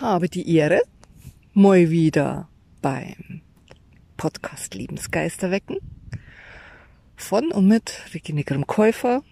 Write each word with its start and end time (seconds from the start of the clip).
habe 0.00 0.28
die 0.28 0.54
Ehre, 0.54 0.82
mal 1.54 1.90
wieder 1.90 2.48
beim 2.80 3.42
Podcast 4.16 4.74
Lebensgeister 4.74 5.50
wecken. 5.50 5.78
Von 7.16 7.50
und 7.50 7.66
mit 7.66 7.92
Regine 8.14 8.44
Grimm-Käufer, 8.44 9.24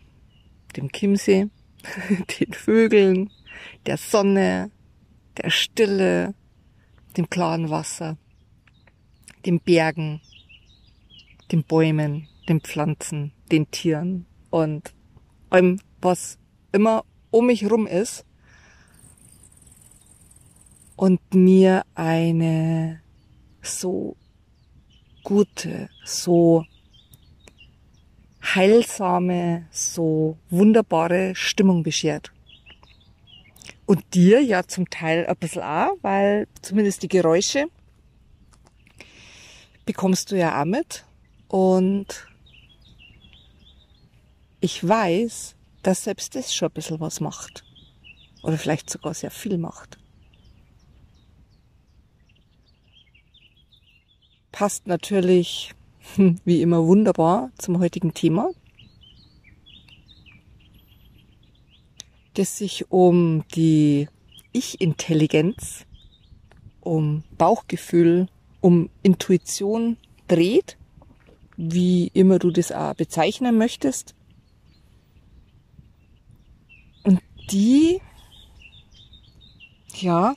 dem 0.76 0.90
Chiemsee, 0.90 1.46
den 2.40 2.52
Vögeln, 2.52 3.30
der 3.86 3.96
Sonne, 3.96 4.72
der 5.36 5.50
Stille, 5.50 6.34
dem 7.16 7.30
klaren 7.30 7.70
Wasser, 7.70 8.18
den 9.44 9.60
Bergen, 9.60 10.20
den 11.52 11.62
Bäumen, 11.62 12.28
den 12.48 12.60
Pflanzen, 12.60 13.32
den 13.52 13.70
Tieren 13.70 14.26
und 14.50 14.92
allem, 15.48 15.80
was 16.00 16.38
immer 16.72 17.04
um 17.30 17.46
mich 17.46 17.70
rum 17.70 17.86
ist 17.86 18.25
und 20.96 21.20
mir 21.34 21.84
eine 21.94 23.00
so 23.62 24.16
gute, 25.22 25.90
so 26.04 26.64
heilsame, 28.42 29.66
so 29.70 30.38
wunderbare 30.50 31.34
Stimmung 31.34 31.82
beschert. 31.82 32.32
Und 33.84 34.02
dir 34.14 34.40
ja 34.42 34.64
zum 34.66 34.88
Teil 34.90 35.26
ein 35.26 35.36
bisschen 35.36 35.62
auch, 35.62 35.96
weil 36.02 36.48
zumindest 36.62 37.02
die 37.02 37.08
Geräusche 37.08 37.66
bekommst 39.84 40.32
du 40.32 40.36
ja 40.36 40.60
auch 40.60 40.64
mit. 40.64 41.04
Und 41.48 42.26
ich 44.60 44.86
weiß, 44.86 45.54
dass 45.82 46.04
selbst 46.04 46.34
das 46.34 46.52
schon 46.52 46.68
ein 46.68 46.74
bisschen 46.74 46.98
was 46.98 47.20
macht. 47.20 47.64
Oder 48.42 48.58
vielleicht 48.58 48.90
sogar 48.90 49.14
sehr 49.14 49.30
viel 49.30 49.58
macht. 49.58 49.98
Passt 54.56 54.86
natürlich 54.86 55.74
wie 56.16 56.62
immer 56.62 56.86
wunderbar 56.86 57.50
zum 57.58 57.78
heutigen 57.78 58.14
Thema, 58.14 58.52
das 62.32 62.56
sich 62.56 62.90
um 62.90 63.44
die 63.54 64.08
Ich-Intelligenz, 64.52 65.84
um 66.80 67.22
Bauchgefühl, 67.36 68.28
um 68.62 68.88
Intuition 69.02 69.98
dreht, 70.26 70.78
wie 71.58 72.06
immer 72.14 72.38
du 72.38 72.50
das 72.50 72.72
auch 72.72 72.94
bezeichnen 72.94 73.58
möchtest. 73.58 74.14
Und 77.02 77.20
die, 77.50 78.00
ja, 80.00 80.34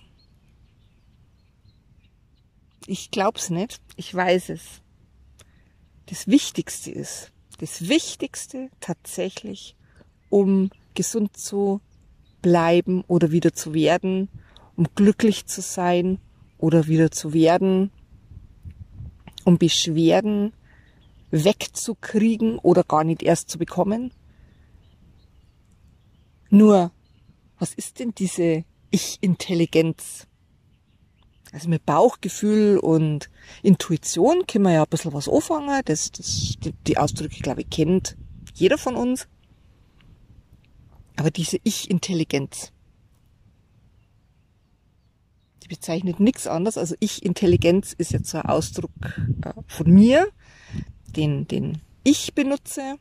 ich 2.89 3.11
glaub's 3.11 3.49
nicht, 3.51 3.79
ich 3.95 4.13
weiß 4.13 4.49
es. 4.49 4.81
Das 6.07 6.27
Wichtigste 6.27 6.91
ist, 6.91 7.31
das 7.59 7.87
Wichtigste 7.87 8.69
tatsächlich, 8.79 9.75
um 10.29 10.71
gesund 10.95 11.37
zu 11.37 11.81
bleiben 12.41 13.03
oder 13.07 13.31
wieder 13.31 13.53
zu 13.53 13.73
werden, 13.73 14.29
um 14.75 14.87
glücklich 14.95 15.45
zu 15.45 15.61
sein 15.61 16.17
oder 16.57 16.87
wieder 16.87 17.11
zu 17.11 17.33
werden, 17.33 17.91
um 19.45 19.59
Beschwerden 19.59 20.53
wegzukriegen 21.29 22.57
oder 22.57 22.83
gar 22.83 23.03
nicht 23.03 23.21
erst 23.21 23.49
zu 23.49 23.59
bekommen. 23.59 24.11
Nur, 26.49 26.91
was 27.59 27.75
ist 27.75 27.99
denn 27.99 28.15
diese 28.17 28.63
Ich-Intelligenz? 28.89 30.28
Also 31.51 31.67
mit 31.67 31.85
Bauchgefühl 31.85 32.77
und 32.77 33.29
Intuition 33.63 34.45
können 34.45 34.65
wir 34.65 34.73
ja 34.73 34.83
ein 34.83 34.89
bisschen 34.89 35.13
was 35.13 35.27
anfangen. 35.27 35.81
Das, 35.85 36.11
das, 36.11 36.55
die, 36.63 36.73
die 36.85 36.97
Ausdrücke, 36.97 37.39
glaube 37.41 37.61
ich, 37.61 37.69
kennt 37.69 38.15
jeder 38.53 38.77
von 38.77 38.95
uns. 38.95 39.27
Aber 41.15 41.31
diese 41.31 41.57
Ich-Intelligenz, 41.63 42.71
die 45.63 45.67
bezeichnet 45.67 46.19
nichts 46.19 46.47
anderes. 46.47 46.77
Also 46.77 46.95
Ich-Intelligenz 46.99 47.93
ist 47.93 48.11
jetzt 48.11 48.29
so 48.29 48.37
ein 48.37 48.45
Ausdruck 48.45 48.91
äh, 49.43 49.53
von 49.67 49.91
mir, 49.91 50.27
den, 51.15 51.47
den 51.47 51.81
ich 52.03 52.35
benutze, 52.35 52.95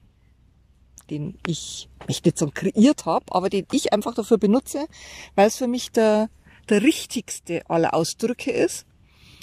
den 1.10 1.38
ich, 1.46 1.88
ich 2.08 2.24
nicht 2.24 2.38
so 2.38 2.50
kreiert 2.52 3.06
habe, 3.06 3.26
aber 3.30 3.50
den 3.50 3.66
ich 3.72 3.92
einfach 3.92 4.14
dafür 4.14 4.38
benutze, 4.38 4.86
weil 5.34 5.48
es 5.48 5.56
für 5.56 5.68
mich 5.68 5.92
der, 5.92 6.28
der 6.70 6.82
richtigste 6.82 7.68
aller 7.68 7.94
Ausdrücke 7.94 8.50
ist. 8.50 8.86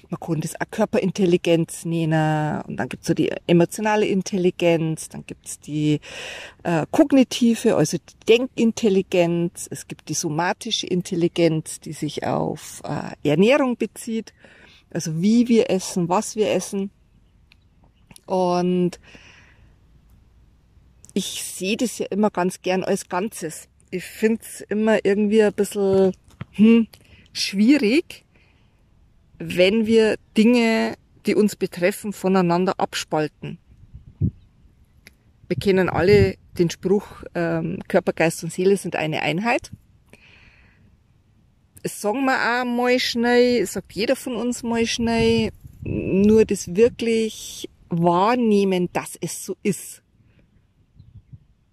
Man 0.10 0.20
kann 0.20 0.42
das 0.42 0.56
auch 0.62 0.70
Körperintelligenz 0.70 1.84
nennen 1.84 2.62
und 2.62 2.78
dann 2.78 2.90
gibt's 2.90 3.08
so 3.08 3.14
die 3.16 3.32
emotionale 3.48 4.06
Intelligenz, 4.06 5.10
dann 5.10 5.26
gibt's 5.26 5.60
die 5.60 6.00
äh, 6.64 6.86
kognitive, 6.92 7.76
also 7.76 7.98
die 7.98 8.26
Denkintelligenz, 8.28 9.68
es 9.72 9.88
gibt 9.88 10.08
die 10.10 10.14
somatische 10.14 10.86
Intelligenz, 10.86 11.80
die 11.80 11.94
sich 11.94 12.24
auf 12.26 12.82
äh, 12.84 13.28
Ernährung 13.28 13.78
bezieht, 13.78 14.34
also 14.92 15.22
wie 15.22 15.48
wir 15.48 15.72
essen, 15.72 16.08
was 16.08 16.36
wir 16.36 16.52
essen. 16.52 16.92
Und 18.28 19.00
ich 21.14 21.44
sehe 21.44 21.78
das 21.78 21.98
ja 21.98 22.06
immer 22.10 22.30
ganz 22.30 22.62
gern 22.62 22.84
als 22.84 23.10
Ganzes. 23.10 23.70
Ich 23.90 24.04
find's 24.04 24.62
immer 24.62 25.04
irgendwie 25.04 25.42
ein 25.42 25.54
bisschen 25.54 26.12
hm, 26.52 26.88
schwierig, 27.38 28.26
wenn 29.38 29.86
wir 29.86 30.18
Dinge, 30.38 30.96
die 31.26 31.36
uns 31.36 31.56
betreffen, 31.56 32.14
voneinander 32.14 32.80
abspalten. 32.80 33.58
Wir 35.48 35.58
kennen 35.58 35.90
alle 35.90 36.36
den 36.58 36.70
Spruch, 36.70 37.24
ähm, 37.36 37.80
Körper, 37.88 38.14
Geist 38.14 38.44
und 38.44 38.52
Seele 38.52 38.78
sind 38.78 38.96
eine 38.96 39.22
Einheit. 39.22 39.72
Das 41.84 42.02
sagen 42.02 42.26
wir 42.26 42.34
auch 42.34 42.66
mal 42.66 42.98
schnell, 43.00 43.66
sagt 43.66 43.94
jeder 43.94 44.16
von 44.16 44.36
uns 44.36 44.64
mal 44.64 44.86
schnell, 44.88 45.52
nur 45.84 46.46
das 46.46 46.76
wirklich 46.76 47.70
wahrnehmen, 47.90 48.90
dass 48.92 49.18
es 49.22 49.46
so 49.46 49.56
ist. 49.62 50.02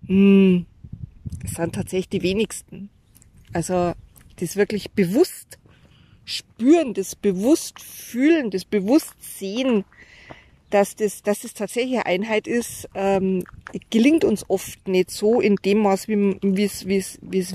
Hm, 0.06 0.66
sind 1.46 1.74
tatsächlich 1.74 2.08
die 2.10 2.22
wenigsten. 2.22 2.90
Also 3.54 3.94
das 4.36 4.56
wirklich 4.56 4.92
bewusst 4.92 5.58
spüren, 6.24 6.94
das 6.94 7.16
bewusst 7.16 7.80
fühlen, 7.80 8.50
das 8.50 8.64
bewusst 8.64 9.14
sehen, 9.20 9.84
dass 10.70 10.96
das, 10.96 11.22
dass 11.22 11.40
das 11.40 11.54
tatsächlich 11.54 11.94
eine 11.94 12.06
Einheit 12.06 12.46
ist, 12.46 12.88
ähm, 12.94 13.44
gelingt 13.90 14.24
uns 14.24 14.48
oft 14.48 14.88
nicht 14.88 15.10
so 15.10 15.40
in 15.40 15.56
dem 15.56 15.78
Maß, 15.78 16.08
wie 16.08 16.64
es, 16.64 16.86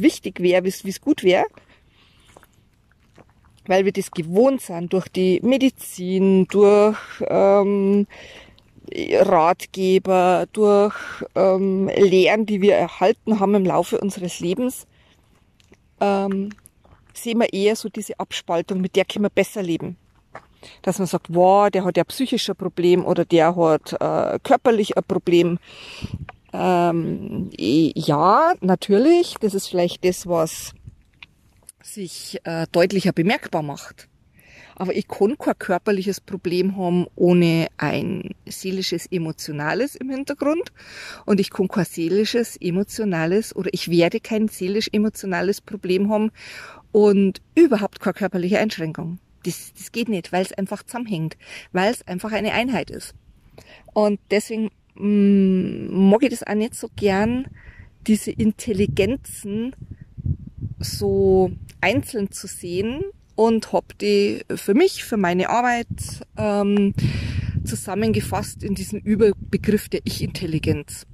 wichtig 0.01 0.39
wäre, 0.39 0.63
wie 0.63 0.69
es, 0.69 0.85
wie 0.85 0.89
es 0.89 1.01
gut 1.01 1.23
wäre. 1.23 1.45
Weil 3.65 3.85
wir 3.85 3.91
das 3.91 4.11
gewohnt 4.11 4.61
sind 4.61 4.93
durch 4.93 5.07
die 5.09 5.41
Medizin, 5.41 6.47
durch 6.47 6.97
ähm, 7.27 8.07
Ratgeber, 8.93 10.45
durch 10.53 10.95
ähm, 11.35 11.89
Lehren, 11.97 12.45
die 12.45 12.61
wir 12.61 12.75
erhalten 12.75 13.39
haben 13.39 13.55
im 13.55 13.65
Laufe 13.65 13.99
unseres 13.99 14.39
Lebens. 14.39 14.87
Ähm, 15.99 16.49
sehen 17.17 17.39
wir 17.39 17.51
eher 17.51 17.75
so 17.75 17.89
diese 17.89 18.19
Abspaltung, 18.19 18.81
mit 18.81 18.95
der 18.95 19.05
können 19.05 19.25
wir 19.25 19.29
besser 19.29 19.63
leben. 19.63 19.97
Dass 20.81 20.99
man 20.99 21.07
sagt, 21.07 21.27
wow, 21.29 21.69
der 21.69 21.83
hat 21.85 21.97
ja 21.97 22.03
psychisch 22.03 22.49
ein 22.49 22.55
Problem 22.55 23.05
oder 23.05 23.25
der 23.25 23.55
hat 23.55 23.93
äh, 23.93 24.39
körperlich 24.39 24.97
ein 24.97 25.03
Problem. 25.03 25.59
Ähm, 26.53 27.49
ja, 27.55 28.53
natürlich, 28.61 29.35
das 29.39 29.53
ist 29.53 29.67
vielleicht 29.67 30.03
das, 30.03 30.25
was 30.27 30.73
sich 31.83 32.39
äh, 32.43 32.65
deutlicher 32.71 33.13
bemerkbar 33.13 33.61
macht. 33.61 34.07
Aber 34.79 34.95
ich 34.95 35.07
kann 35.07 35.37
kein 35.39 35.57
körperliches 35.57 36.21
Problem 36.21 36.77
haben 36.77 37.07
ohne 37.15 37.67
ein 37.77 38.35
seelisches, 38.45 39.07
emotionales 39.07 39.95
im 39.95 40.11
Hintergrund. 40.11 40.71
Und 41.25 41.39
ich 41.39 41.49
kann 41.49 41.67
kein 41.67 41.85
seelisches, 41.85 42.57
emotionales 42.57 43.55
oder 43.55 43.71
ich 43.73 43.89
werde 43.89 44.19
kein 44.19 44.47
seelisch-emotionales 44.47 45.61
Problem 45.61 46.11
haben 46.11 46.31
und 46.91 47.41
überhaupt 47.55 47.99
keine 47.99 48.13
körperliche 48.13 48.59
Einschränkung. 48.59 49.19
Das, 49.43 49.73
das 49.77 49.91
geht 49.91 50.09
nicht, 50.09 50.31
weil 50.31 50.43
es 50.43 50.53
einfach 50.53 50.83
zusammenhängt, 50.83 51.37
weil 51.71 51.91
es 51.91 52.07
einfach 52.07 52.31
eine 52.31 52.53
Einheit 52.53 52.89
ist. 52.89 53.13
Und 53.93 54.19
deswegen 54.31 54.69
mm, 54.95 56.09
mag 56.09 56.23
ich 56.23 56.29
das 56.29 56.43
auch 56.43 56.55
nicht 56.55 56.75
so 56.75 56.89
gern, 56.95 57.47
diese 58.07 58.31
Intelligenzen 58.31 59.75
so 60.79 61.51
einzeln 61.81 62.31
zu 62.31 62.47
sehen 62.47 63.01
und 63.35 63.71
hab 63.73 63.97
die 63.99 64.43
für 64.55 64.73
mich, 64.73 65.03
für 65.03 65.17
meine 65.17 65.49
Arbeit 65.49 65.87
ähm, 66.37 66.93
zusammengefasst 67.63 68.63
in 68.63 68.75
diesen 68.75 68.99
Überbegriff 68.99 69.89
der 69.89 70.01
Ich-Intelligenz. 70.05 71.05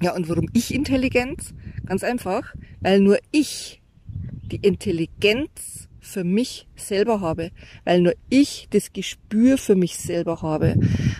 Ja, 0.00 0.14
und 0.14 0.28
warum 0.28 0.48
Ich-Intelligenz? 0.52 1.54
Ganz 1.86 2.04
einfach, 2.04 2.54
weil 2.80 3.00
nur 3.00 3.18
ich 3.32 3.77
die 4.48 4.56
Intelligenz 4.56 5.88
für 6.00 6.24
mich 6.24 6.66
selber 6.74 7.20
habe, 7.20 7.50
weil 7.84 8.00
nur 8.00 8.14
ich 8.30 8.68
das 8.70 8.92
Gespür 8.92 9.58
für 9.58 9.74
mich 9.74 9.98
selber 9.98 10.42
habe, 10.42 10.76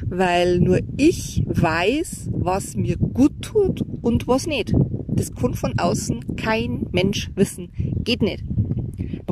weil 0.06 0.60
nur 0.60 0.80
ich 0.96 1.42
weiß, 1.46 2.30
was 2.32 2.74
mir 2.74 2.96
gut 2.96 3.42
tut 3.42 3.82
und 4.02 4.26
was 4.26 4.46
nicht. 4.46 4.72
Das 5.08 5.34
kann 5.34 5.54
von 5.54 5.78
außen 5.78 6.36
kein 6.36 6.86
Mensch 6.92 7.30
wissen. 7.34 7.70
Geht 8.04 8.22
nicht. 8.22 8.44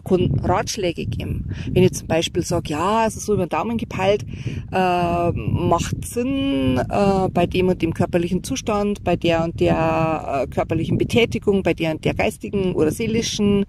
Kann 0.06 0.38
Ratschläge 0.42 1.06
geben. 1.06 1.50
Wenn 1.70 1.82
ich 1.82 1.92
zum 1.92 2.06
Beispiel 2.06 2.42
sage, 2.42 2.70
ja, 2.70 3.02
also 3.02 3.20
so 3.20 3.34
über 3.34 3.46
den 3.46 3.50
Daumen 3.50 3.76
gepeilt, 3.76 4.24
äh, 4.72 5.32
macht 5.32 6.04
Sinn 6.04 6.78
äh, 6.78 7.28
bei 7.28 7.46
dem 7.46 7.68
und 7.68 7.82
dem 7.82 7.94
körperlichen 7.94 8.44
Zustand, 8.44 9.02
bei 9.02 9.16
der 9.16 9.44
und 9.44 9.60
der 9.60 10.44
äh, 10.44 10.46
körperlichen 10.46 10.98
Betätigung, 10.98 11.62
bei 11.62 11.74
der 11.74 11.92
und 11.92 12.04
der 12.04 12.14
geistigen 12.14 12.74
oder 12.74 12.90
seelischen 12.90 13.66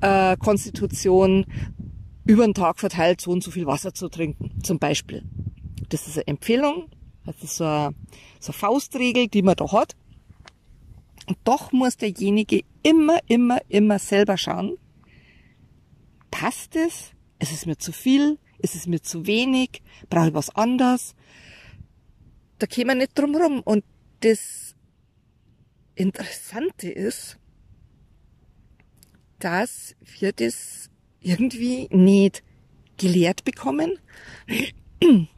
äh, 0.00 0.36
Konstitution 0.36 1.44
über 2.24 2.44
den 2.44 2.54
Tag 2.54 2.78
verteilt 2.78 3.20
so 3.20 3.30
und 3.30 3.42
so 3.42 3.50
viel 3.50 3.66
Wasser 3.66 3.92
zu 3.92 4.08
trinken, 4.08 4.62
zum 4.62 4.78
Beispiel. 4.78 5.24
Das 5.88 6.06
ist 6.06 6.16
eine 6.16 6.26
Empfehlung, 6.28 6.88
das 7.26 7.42
ist 7.42 7.56
so 7.56 7.64
eine, 7.64 7.94
so 8.40 8.52
eine 8.52 8.58
Faustregel, 8.58 9.28
die 9.28 9.42
man 9.42 9.56
da 9.56 9.70
hat. 9.72 9.94
Und 11.26 11.38
doch 11.44 11.72
muss 11.72 11.96
derjenige 11.96 12.62
immer, 12.82 13.18
immer, 13.28 13.58
immer 13.68 13.98
selber 13.98 14.36
schauen, 14.36 14.76
passt 16.34 16.74
es? 16.74 17.12
Ist 17.38 17.52
es 17.52 17.64
mir 17.64 17.78
zu 17.78 17.92
viel? 17.92 18.38
Ist 18.58 18.74
es 18.74 18.88
mir 18.88 19.00
zu 19.00 19.26
wenig? 19.26 19.82
Brauche 20.10 20.28
ich 20.28 20.34
was 20.34 20.50
anderes? 20.50 21.14
Da 22.58 22.66
käme 22.66 22.88
man 22.88 22.98
nicht 22.98 23.16
drum 23.16 23.36
rum. 23.36 23.60
Und 23.60 23.84
das 24.20 24.74
Interessante 25.94 26.90
ist, 26.90 27.38
dass 29.38 29.94
wir 30.18 30.32
das 30.32 30.90
irgendwie 31.20 31.86
nicht 31.92 32.42
gelehrt 32.96 33.44
bekommen, 33.44 34.00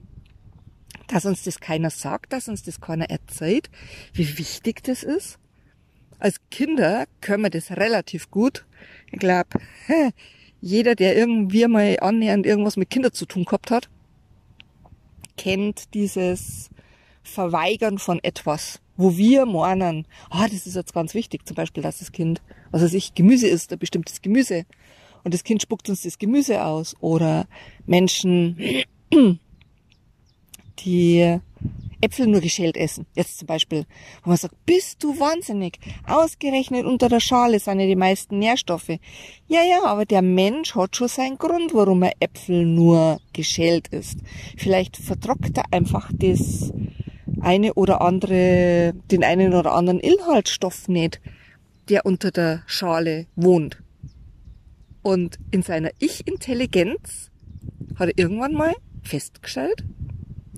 dass 1.08 1.26
uns 1.26 1.42
das 1.42 1.60
keiner 1.60 1.90
sagt, 1.90 2.32
dass 2.32 2.48
uns 2.48 2.62
das 2.62 2.80
keiner 2.80 3.10
erzählt, 3.10 3.68
wie 4.14 4.38
wichtig 4.38 4.82
das 4.82 5.02
ist. 5.02 5.38
Als 6.18 6.40
Kinder 6.50 7.06
können 7.20 7.42
wir 7.42 7.50
das 7.50 7.72
relativ 7.72 8.30
gut. 8.30 8.64
Ich 9.12 9.18
glaube, 9.18 9.60
jeder, 10.60 10.94
der 10.94 11.16
irgendwie 11.16 11.66
mal 11.66 11.98
annähernd 12.00 12.46
irgendwas 12.46 12.76
mit 12.76 12.90
Kindern 12.90 13.12
zu 13.12 13.26
tun 13.26 13.44
gehabt 13.44 13.70
hat, 13.70 13.88
kennt 15.36 15.94
dieses 15.94 16.70
Verweigern 17.22 17.98
von 17.98 18.22
etwas, 18.22 18.80
wo 18.96 19.16
wir 19.16 19.46
meinen, 19.46 20.06
ah, 20.30 20.48
das 20.48 20.66
ist 20.66 20.76
jetzt 20.76 20.94
ganz 20.94 21.14
wichtig, 21.14 21.46
zum 21.46 21.54
Beispiel, 21.54 21.82
dass 21.82 21.98
das 21.98 22.12
Kind, 22.12 22.40
was 22.70 22.82
weiß 22.82 22.94
ich, 22.94 23.14
Gemüse 23.14 23.48
isst, 23.48 23.72
ein 23.72 23.78
bestimmtes 23.78 24.22
Gemüse. 24.22 24.64
Und 25.24 25.34
das 25.34 25.44
Kind 25.44 25.60
spuckt 25.60 25.88
uns 25.88 26.02
das 26.02 26.18
Gemüse 26.18 26.64
aus. 26.64 26.94
Oder 27.00 27.48
Menschen, 27.84 28.56
die 30.78 31.40
Äpfel 32.00 32.26
nur 32.26 32.40
geschält 32.40 32.76
essen. 32.76 33.06
Jetzt 33.14 33.38
zum 33.38 33.46
Beispiel, 33.46 33.86
wo 34.22 34.30
man 34.30 34.36
sagt, 34.36 34.54
bist 34.66 35.02
du 35.02 35.18
wahnsinnig? 35.18 35.78
Ausgerechnet 36.06 36.84
unter 36.84 37.08
der 37.08 37.20
Schale 37.20 37.58
sind 37.58 37.80
ja 37.80 37.86
die 37.86 37.96
meisten 37.96 38.38
Nährstoffe. 38.38 38.98
Ja, 39.48 39.62
ja, 39.62 39.84
aber 39.84 40.04
der 40.04 40.22
Mensch 40.22 40.74
hat 40.74 40.96
schon 40.96 41.08
seinen 41.08 41.38
Grund, 41.38 41.74
warum 41.74 42.02
er 42.02 42.12
Äpfel 42.20 42.66
nur 42.66 43.20
geschält 43.32 43.88
isst. 43.88 44.18
Vielleicht 44.56 44.96
vertrockt 44.96 45.56
er 45.56 45.64
einfach 45.70 46.10
das 46.14 46.72
eine 47.40 47.74
oder 47.74 48.00
andere, 48.00 48.94
den 49.10 49.24
einen 49.24 49.54
oder 49.54 49.72
anderen 49.72 50.00
Inhaltsstoff 50.00 50.88
nicht, 50.88 51.20
der 51.88 52.04
unter 52.04 52.30
der 52.30 52.62
Schale 52.66 53.26
wohnt. 53.36 53.82
Und 55.02 55.38
in 55.52 55.62
seiner 55.62 55.90
Ich-Intelligenz 55.98 57.30
hat 57.96 58.08
er 58.08 58.18
irgendwann 58.18 58.54
mal 58.54 58.74
festgestellt, 59.02 59.84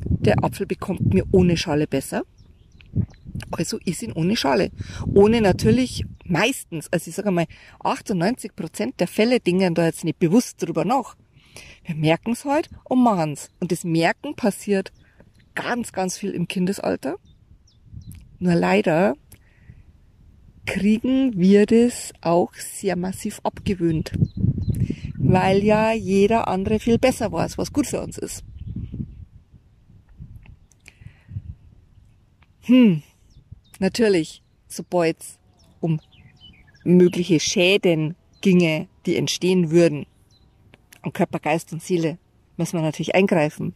der 0.09 0.43
Apfel 0.45 0.67
bekommt 0.67 1.13
mir 1.13 1.25
ohne 1.33 1.57
Schale 1.57 1.87
besser. 1.87 2.23
Also 3.51 3.79
ist 3.85 4.03
ihn 4.03 4.13
ohne 4.13 4.37
Schale. 4.37 4.71
Ohne 5.15 5.41
natürlich 5.41 6.05
meistens, 6.25 6.93
also 6.93 7.09
ich 7.09 7.15
sage 7.15 7.31
mal, 7.31 7.47
98 7.81 8.55
Prozent 8.55 9.01
der 9.01 9.09
Fälle 9.09 9.41
dingen 9.41 9.75
da 9.75 9.87
jetzt 9.87 10.05
nicht 10.05 10.19
bewusst 10.19 10.63
drüber 10.63 10.85
nach. 10.85 11.17
Wir 11.85 11.95
merken 11.95 12.33
es 12.33 12.45
halt 12.45 12.69
und 12.85 13.03
machen 13.03 13.33
es. 13.33 13.51
Und 13.61 13.73
das 13.73 13.85
Merken 13.85 14.35
passiert 14.35 14.93
ganz, 15.55 15.93
ganz 15.93 16.19
viel 16.19 16.31
im 16.31 16.49
Kindesalter. 16.49 17.17
Nur 18.39 18.55
leider 18.55 19.15
kriegen 20.67 21.39
wir 21.39 21.67
das 21.67 22.13
auch 22.21 22.53
sehr 22.55 22.97
massiv 22.97 23.41
abgewöhnt. 23.43 24.13
Weil 25.17 25.65
ja 25.65 25.93
jeder 25.93 26.49
andere 26.49 26.79
viel 26.79 26.99
besser 26.99 27.33
weiß, 27.33 27.59
was 27.59 27.73
gut 27.73 27.87
für 27.87 28.01
uns 28.03 28.19
ist. 28.19 28.45
Hm, 32.69 33.03
natürlich, 33.79 34.43
sobald 34.67 35.19
es 35.21 35.39
um 35.81 36.01
mögliche 36.85 37.41
Schäden 37.41 38.15
ginge, 38.43 38.89
die 39.07 39.17
entstehen 39.17 39.71
würden, 39.71 40.05
an 41.01 41.15
Körper, 41.15 41.39
Geist 41.39 41.73
und 41.73 41.83
Seele, 41.83 42.19
müssen 42.59 42.75
wir 42.75 42.83
natürlich 42.83 43.15
eingreifen. 43.15 43.75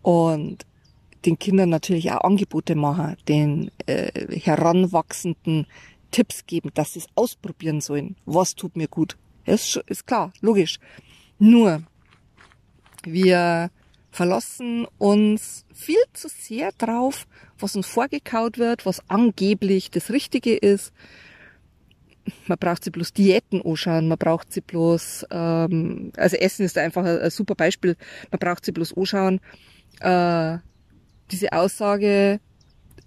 Und 0.00 0.64
den 1.26 1.38
Kindern 1.38 1.68
natürlich 1.68 2.10
auch 2.12 2.22
Angebote 2.22 2.74
machen, 2.74 3.18
den 3.28 3.70
äh, 3.84 4.38
Heranwachsenden 4.38 5.66
Tipps 6.10 6.46
geben, 6.46 6.70
dass 6.72 6.94
sie 6.94 7.00
es 7.00 7.08
ausprobieren 7.14 7.82
sollen. 7.82 8.16
Was 8.24 8.54
tut 8.54 8.74
mir 8.74 8.88
gut? 8.88 9.18
Ist, 9.44 9.76
ist 9.86 10.06
klar, 10.06 10.32
logisch. 10.40 10.78
Nur, 11.38 11.82
wir 13.04 13.70
verlassen 14.10 14.86
uns 14.98 15.64
viel 15.72 16.02
zu 16.12 16.28
sehr 16.28 16.72
drauf, 16.72 17.26
was 17.58 17.76
uns 17.76 17.86
vorgekaut 17.86 18.58
wird, 18.58 18.86
was 18.86 19.02
angeblich 19.08 19.90
das 19.90 20.10
Richtige 20.10 20.56
ist. 20.56 20.92
Man 22.46 22.58
braucht 22.58 22.84
sie 22.84 22.90
bloß 22.90 23.12
Diäten 23.12 23.62
anschauen, 23.62 24.08
man 24.08 24.18
braucht 24.18 24.52
sie 24.52 24.60
bloß, 24.60 25.26
ähm, 25.30 26.12
also 26.16 26.36
Essen 26.36 26.64
ist 26.64 26.76
einfach 26.76 27.04
ein, 27.04 27.18
ein 27.20 27.30
super 27.30 27.54
Beispiel, 27.54 27.96
man 28.30 28.38
braucht 28.38 28.64
sie 28.64 28.72
bloß 28.72 28.96
anschauen. 28.96 29.40
Äh, 30.00 30.58
diese 31.30 31.52
Aussage, 31.52 32.40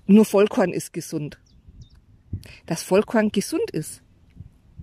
nur 0.07 0.25
Vollkorn 0.25 0.71
ist 0.71 0.93
gesund. 0.93 1.39
Dass 2.65 2.83
Vollkorn 2.83 3.31
gesund 3.31 3.69
ist, 3.71 4.01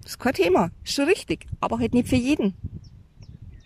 ist 0.04 0.18
kein 0.18 0.34
Thema, 0.34 0.70
ist 0.84 0.94
schon 0.94 1.06
richtig, 1.06 1.46
aber 1.60 1.78
halt 1.78 1.94
nicht 1.94 2.08
für 2.08 2.16
jeden. 2.16 2.54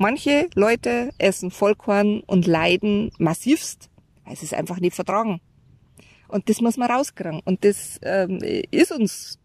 Manche 0.02 0.50
Leute 0.56 1.12
essen 1.18 1.52
Vollkorn 1.52 2.22
und 2.22 2.44
leiden 2.48 3.12
massivst, 3.18 3.88
weil 4.24 4.34
sie 4.34 4.46
es 4.46 4.52
einfach 4.52 4.80
nicht 4.80 4.96
vertragen. 4.96 5.40
Und 6.26 6.48
das 6.48 6.60
muss 6.60 6.76
man 6.76 6.90
rauskriegen. 6.90 7.40
Und 7.44 7.64
das 7.64 8.00
ähm, 8.02 8.40
ist 8.72 8.90
uns 8.90 9.38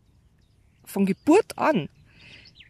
von 0.83 1.05
Geburt 1.05 1.55
an, 1.59 1.89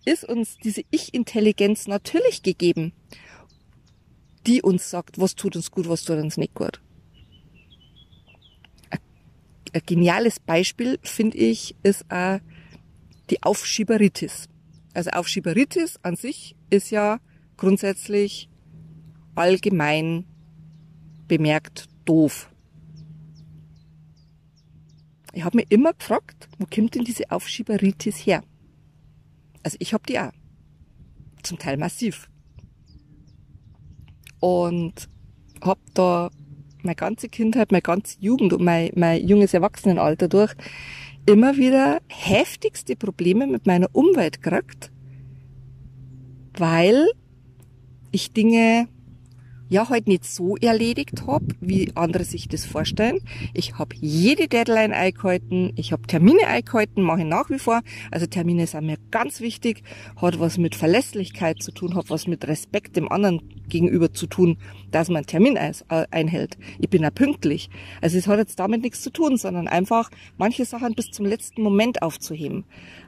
ist 0.04 0.26
uns 0.26 0.58
diese 0.58 0.82
Ich-Intelligenz 0.92 1.88
natürlich 1.88 2.44
gegeben, 2.44 2.92
die 4.46 4.62
uns 4.62 4.90
sagt, 4.90 5.18
was 5.18 5.36
tut 5.36 5.56
uns 5.56 5.72
gut, 5.72 5.88
was 5.88 6.04
tut 6.04 6.18
uns 6.18 6.36
nicht 6.36 6.56
gut. 6.56 6.82
Ein 8.90 9.82
geniales 9.86 10.42
Beispiel, 10.42 11.00
finde 11.04 11.38
ich, 11.38 11.74
ist 11.84 12.04
auch 12.12 12.42
die 13.30 13.42
Aufschieberitis. 13.44 14.50
Also 14.94 15.12
Aufschieberitis 15.12 16.02
an 16.04 16.18
sich 16.18 16.54
ist 16.70 16.92
ja 16.92 17.22
grundsätzlich 17.58 18.50
allgemein 19.36 20.26
bemerkt 21.28 21.90
doof. 22.06 22.50
Ich 25.34 25.44
habe 25.44 25.58
mir 25.58 25.66
immer 25.70 25.94
gefragt, 25.94 26.48
wo 26.58 26.66
kommt 26.66 26.96
denn 26.96 27.04
diese 27.04 27.30
Aufschieberitis 27.30 28.26
her? 28.26 28.44
Also 29.64 29.78
ich 29.80 29.94
habe 29.94 30.04
die 30.08 30.20
auch. 30.20 30.32
Zum 31.44 31.60
Teil 31.60 31.78
massiv. 31.78 32.30
Und 34.40 35.10
habe 35.62 35.80
da 35.94 36.32
meine 36.82 36.96
ganze 36.96 37.30
Kindheit, 37.30 37.72
meine 37.72 37.82
ganze 37.82 38.18
Jugend 38.20 38.54
und 38.54 38.64
mein, 38.64 38.92
mein 38.96 39.28
junges 39.28 39.54
Erwachsenenalter 39.54 40.28
durch 40.28 40.54
immer 41.28 41.58
wieder 41.58 42.00
heftigste 42.08 42.96
Probleme 42.96 43.46
mit 43.46 43.66
meiner 43.66 43.90
Umwelt 43.92 44.42
gekriegt, 44.42 44.92
weil 46.54 47.08
ich 48.18 48.34
Dinge 48.34 48.88
ja 49.70 49.90
halt 49.90 50.08
nicht 50.08 50.26
so 50.26 50.56
erledigt 50.58 51.26
habe, 51.28 51.46
wie 51.60 51.92
andere 51.96 52.24
sich 52.24 52.48
das 52.48 52.66
vorstellen. 52.66 53.20
Ich 53.54 53.78
habe 53.78 53.96
jede 54.00 54.48
Deadline 54.48 54.94
eingehalten, 54.94 55.74
ich 55.76 55.92
habe 55.92 56.04
Termine 56.04 56.48
eingehalten, 56.48 57.02
mache 57.02 57.22
ich 57.22 57.28
nach 57.28 57.50
wie 57.50 57.60
vor. 57.60 57.82
Also 58.12 58.26
Termine 58.26 58.68
sind 58.68 58.86
mir 58.86 58.98
ganz 59.12 59.42
wichtig, 59.42 59.84
hat 60.16 60.40
was 60.40 60.58
mit 60.58 60.76
Verlässlichkeit 60.76 61.62
zu 61.62 61.72
tun, 61.72 61.96
hat 61.96 62.10
was 62.10 62.28
mit 62.28 62.48
Respekt 62.48 62.96
dem 62.96 63.12
anderen 63.12 63.42
gegenüber 63.68 64.14
zu 64.14 64.28
tun, 64.28 64.58
dass 64.92 65.10
man 65.10 65.18
einen 65.18 65.26
Termin 65.28 65.58
äh, 65.58 65.74
einhält. 66.12 66.58
Ich 66.80 66.90
bin 66.90 67.04
ja 67.04 67.10
pünktlich. 67.10 67.70
Also 68.02 68.18
es 68.18 68.28
hat 68.28 68.40
jetzt 68.40 68.60
damit 68.60 68.82
nichts 68.82 69.02
zu 69.02 69.10
tun, 69.10 69.38
sondern 69.38 69.68
einfach 69.68 70.10
manche 70.38 70.66
Sachen 70.66 70.96
bis 70.96 71.12
zum 71.12 71.26
letzten 71.26 71.62
Moment 71.62 72.02
aufzuheben. 72.02 72.66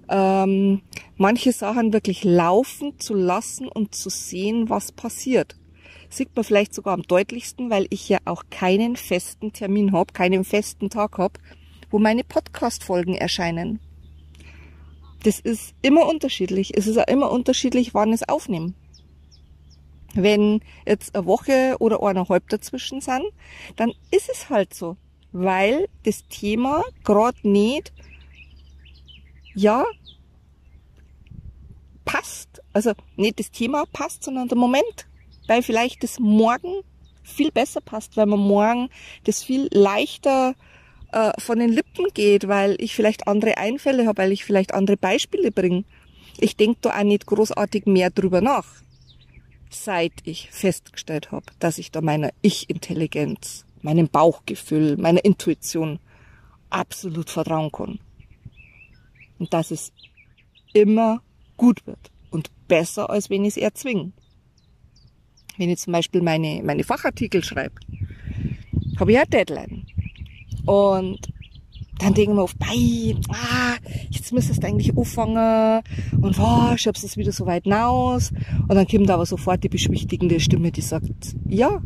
Ähm, 0.10 0.82
manche 1.18 1.52
Sachen 1.52 1.94
wirklich 1.94 2.24
laufen 2.24 3.00
zu 3.00 3.14
lassen 3.14 3.68
und 3.68 3.94
zu 3.94 4.10
sehen, 4.10 4.70
was 4.70 4.92
passiert 4.92 5.59
sieht 6.10 6.36
man 6.36 6.44
vielleicht 6.44 6.74
sogar 6.74 6.94
am 6.94 7.04
deutlichsten, 7.04 7.70
weil 7.70 7.88
ich 7.90 8.10
ja 8.10 8.18
auch 8.26 8.44
keinen 8.50 8.96
festen 8.96 9.54
Termin 9.54 9.92
habe, 9.92 10.14
keinen 10.14 10.44
festen 10.44 10.90
Tag 10.90 11.18
habe, 11.18 11.40
wo 11.92 12.00
meine 12.00 12.24
Podcast-Folgen 12.24 13.16
erscheinen. 13.16 13.80
Das 15.24 15.40
ist 15.40 15.76
immer 15.82 16.08
unterschiedlich. 16.08 16.78
Es 16.78 16.88
ist 16.88 16.98
auch 16.98 17.08
immer 17.08 17.32
unterschiedlich, 17.32 17.94
wann 17.94 18.14
es 18.14 18.28
aufnehmen. 18.28 18.76
Wenn 20.16 20.62
jetzt 20.88 21.16
eine 21.16 21.26
Woche 21.26 21.76
oder 21.80 22.02
eineinhalb 22.02 22.50
dazwischen 22.50 23.02
sind, 23.02 23.26
dann 23.76 23.92
ist 24.12 24.30
es 24.30 24.50
halt 24.50 24.74
so, 24.74 24.98
weil 25.32 25.88
das 26.04 26.28
Thema 26.28 26.84
gerade 27.04 27.48
nicht, 27.48 27.94
ja, 29.54 29.84
passt. 32.06 32.62
Also 32.74 32.94
nicht 33.18 33.40
das 33.40 33.52
Thema 33.52 33.86
passt, 33.92 34.24
sondern 34.24 34.48
der 34.48 34.58
Moment 34.58 35.09
weil 35.50 35.64
vielleicht 35.64 36.04
das 36.04 36.20
morgen 36.20 36.82
viel 37.24 37.52
besser 37.52 37.82
passt, 37.82 38.16
weil 38.16 38.28
man 38.28 38.40
morgen 38.40 38.90
das 39.24 39.44
viel 39.44 39.68
leichter 39.72 40.54
äh, 41.12 41.32
von 41.40 41.58
den 41.58 41.72
Lippen 41.72 42.06
geht, 42.14 42.48
weil 42.48 42.76
ich 42.80 42.94
vielleicht 42.94 43.28
andere 43.28 43.58
Einfälle 43.58 44.06
habe, 44.06 44.20
weil 44.20 44.32
ich 44.32 44.46
vielleicht 44.46 44.74
andere 44.76 44.96
Beispiele 44.96 45.52
bringe. 45.52 45.86
Ich 46.38 46.56
denke 46.56 46.78
da 46.82 46.98
auch 46.98 47.04
nicht 47.04 47.26
großartig 47.26 47.88
mehr 47.88 48.12
drüber 48.12 48.42
nach, 48.42 48.68
seit 49.72 50.14
ich 50.24 50.52
festgestellt 50.52 51.32
habe, 51.32 51.46
dass 51.58 51.80
ich 51.80 51.92
da 51.92 52.02
meiner 52.02 52.30
Ich-Intelligenz, 52.42 53.66
meinem 53.82 54.08
Bauchgefühl, 54.08 54.98
meiner 54.98 55.26
Intuition 55.26 56.00
absolut 56.70 57.32
vertrauen 57.32 57.72
kann. 57.72 58.00
Und 59.40 59.52
dass 59.54 59.72
es 59.72 59.92
immer 60.74 61.24
gut 61.58 61.88
wird 61.88 62.12
und 62.30 62.52
besser, 62.68 63.10
als 63.10 63.32
wenn 63.32 63.46
ich 63.46 63.56
es 63.56 63.58
erzwinge 63.58 64.12
wenn 65.60 65.70
ich 65.70 65.80
zum 65.80 65.94
Beispiel 65.94 66.22
meine, 66.22 66.62
meine 66.64 66.84
Fachartikel 66.84 67.44
schreibe, 67.44 67.76
habe 68.98 69.12
ich 69.12 69.18
eine 69.18 69.28
Deadline. 69.28 69.86
Und 70.66 71.20
dann 72.00 72.14
denken 72.14 72.36
wir 72.36 72.44
oft, 72.44 72.58
bei, 72.58 73.16
ah, 73.28 73.76
jetzt 74.10 74.32
müsstest 74.32 74.64
du 74.64 74.68
eigentlich 74.68 74.98
anfangen 74.98 75.84
und 76.22 76.40
oh, 76.40 76.78
schreibst 76.78 77.04
es 77.04 77.18
wieder 77.18 77.34
so 77.34 77.46
weit 77.46 77.64
hinaus. 77.64 78.32
Und 78.68 78.74
dann 78.74 78.88
kommt 78.88 79.10
aber 79.10 79.26
sofort 79.26 79.64
die 79.64 79.70
beschwichtigende 79.70 80.40
Stimme, 80.40 80.72
die 80.72 80.82
sagt, 80.82 81.36
ja, 81.46 81.82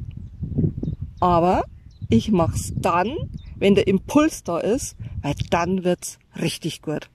aber 1.19 1.65
ich 2.09 2.31
mach's 2.31 2.73
dann, 2.75 3.15
wenn 3.57 3.73
der 3.73 3.87
Impuls 3.87 4.43
da 4.43 4.59
ist, 4.59 4.95
weil 5.23 5.33
dann 5.49 5.83
wird's 5.83 6.19
richtig 6.39 6.83
gut. 6.83 7.09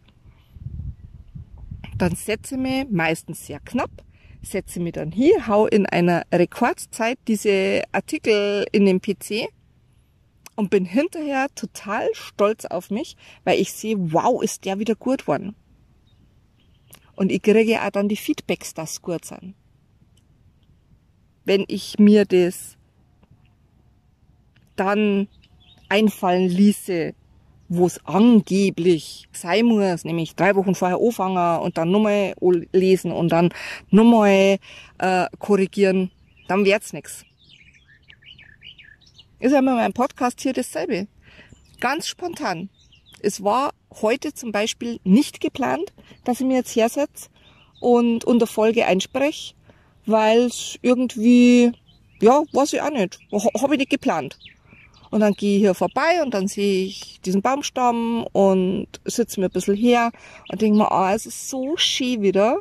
Dann 1.99 2.17
setze 2.17 2.57
ich 2.57 2.61
mich 2.61 2.87
meistens 2.91 3.47
sehr 3.47 3.61
knapp 3.61 3.91
setze 4.43 4.81
mich 4.81 4.93
dann 4.93 5.13
hier, 5.13 5.47
hau 5.47 5.67
in 5.67 5.87
einer 5.87 6.25
Rekordzeit 6.33 7.19
diese 7.27 7.83
Artikel 7.93 8.67
in 8.73 8.87
den 8.87 9.01
PC 9.01 9.49
und 10.57 10.71
bin 10.71 10.85
hinterher 10.85 11.49
total 11.55 12.09
stolz 12.15 12.65
auf 12.65 12.91
mich, 12.91 13.17
weil 13.45 13.61
ich 13.61 13.73
sehe, 13.73 13.97
wow, 14.13 14.43
ist 14.43 14.65
der 14.65 14.79
wieder 14.79 14.95
gut 14.95 15.27
worden. 15.27 15.55
Und 17.15 17.33
ich 17.33 17.43
kriege 17.43 17.83
auch 17.83 17.91
dann 17.91 18.09
die 18.09 18.17
Feedbacks, 18.17 18.75
dass 18.75 19.03
gut 19.03 19.25
sind. 19.25 19.55
Wenn 21.45 21.65
ich 21.67 21.99
mir 21.99 22.25
das 22.25 22.77
dann 24.77 25.29
einfallen 25.89 26.49
ließe, 26.49 27.15
wo 27.69 27.87
es 27.87 28.01
angeblich 28.07 29.29
sein 29.33 29.67
muss, 29.67 30.05
nämlich 30.05 30.35
drei 30.35 30.55
Wochen 30.57 30.75
vorher 30.75 30.99
anfangen 30.99 31.61
und 31.61 31.77
dann 31.77 31.91
nochmal 31.91 32.35
lesen 32.73 33.13
und 33.13 33.31
dann 33.31 33.51
nochmal 33.91 34.59
äh, 34.99 35.27
korrigieren, 35.39 36.11
dann 36.49 36.65
wird's 36.65 36.93
nix. 36.93 37.25
Ist 39.41 39.53
ja 39.53 39.59
immer 39.59 39.77
mein 39.77 39.93
Podcast 39.93 40.41
hier 40.41 40.53
dasselbe. 40.53 41.07
Ganz 41.81 42.09
spontan. 42.09 42.71
Es 43.21 43.45
war 43.45 43.73
heute 44.01 44.33
zum 44.33 44.51
Beispiel 44.51 44.99
nicht 45.05 45.41
geplant, 45.41 45.93
dass 46.25 46.41
ich 46.41 46.47
mir 46.47 46.57
jetzt 46.57 46.75
hersetze 46.75 47.29
und 47.81 48.25
unter 48.25 48.47
Folge 48.47 48.87
einspreche, 48.87 49.55
weil 50.07 50.47
es 50.47 50.79
irgendwie, 50.83 51.73
ja, 52.21 52.43
weiß 52.53 52.73
ich 52.73 52.81
auch 52.81 52.91
nicht, 52.91 53.19
habe 53.33 53.75
ich 53.75 53.79
nicht 53.79 53.91
geplant. 53.91 54.39
Und 55.11 55.21
dann 55.21 55.33
gehe 55.35 55.57
ich 55.57 55.63
hier 55.63 55.75
vorbei 55.75 56.23
und 56.23 56.35
dann 56.35 56.49
sehe 56.49 56.85
ich 56.85 57.21
diesen 57.23 57.43
Baumstamm 57.43 58.27
und 58.33 58.89
sitze 59.05 59.41
mir 59.41 59.47
ein 59.47 59.53
bisschen 59.53 59.77
her 59.77 60.13
und 60.51 60.61
denke 60.61 60.79
mir, 60.79 60.93
ah, 60.93 61.15
es 61.15 61.27
ist 61.27 61.49
so 61.49 61.77
schön 61.77 62.23
wieder. 62.23 62.61